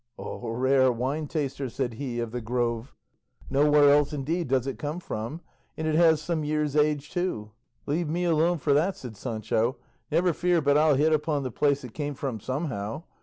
"O 0.17 0.49
rare 0.49 0.91
wine 0.91 1.27
taster!" 1.27 1.69
said 1.69 1.93
he 1.93 2.19
of 2.19 2.31
the 2.31 2.41
Grove; 2.41 2.95
"nowhere 3.51 3.91
else 3.93 4.11
indeed 4.11 4.47
does 4.47 4.65
it 4.65 4.79
come 4.79 4.99
from, 4.99 5.41
and 5.77 5.85
it 5.87 5.93
has 5.93 6.19
some 6.19 6.43
years' 6.43 6.75
age 6.75 7.11
too." 7.11 7.51
"Leave 7.85 8.09
me 8.09 8.23
alone 8.23 8.57
for 8.57 8.73
that," 8.73 8.97
said 8.97 9.15
Sancho; 9.15 9.77
"never 10.11 10.33
fear 10.33 10.59
but 10.59 10.75
I'll 10.75 10.95
hit 10.95 11.13
upon 11.13 11.43
the 11.43 11.51
place 11.51 11.83
it 11.83 11.93
came 11.93 12.15
from 12.15 12.39
somehow. 12.39 13.03